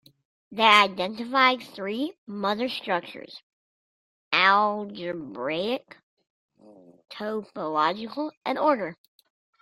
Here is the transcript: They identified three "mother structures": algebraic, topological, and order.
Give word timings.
They 0.51 0.63
identified 0.63 1.61
three 1.61 2.17
"mother 2.25 2.67
structures": 2.69 3.39
algebraic, 4.33 5.95
topological, 7.11 8.31
and 8.43 8.57
order. 8.57 8.97